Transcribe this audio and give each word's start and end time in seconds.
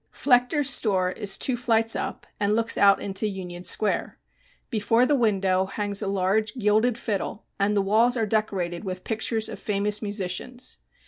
Flechter's 0.11 0.67
store 0.67 1.11
is 1.11 1.37
two 1.37 1.55
flights 1.55 1.95
up 1.95 2.25
and 2.39 2.55
looks 2.55 2.75
out 2.75 2.99
into 2.99 3.27
Union 3.27 3.63
Square. 3.63 4.17
Before 4.71 5.05
the 5.05 5.13
window 5.15 5.67
hangs 5.67 6.01
a 6.01 6.07
large 6.07 6.55
gilded 6.55 6.97
fiddle 6.97 7.45
and 7.59 7.77
the 7.77 7.83
walls 7.83 8.17
are 8.17 8.25
decorated 8.25 8.83
with 8.83 9.03
pictures 9.03 9.47
of 9.47 9.59
famous 9.59 10.01
musicians. 10.01 10.79